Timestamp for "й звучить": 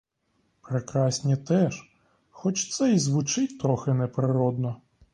2.91-3.59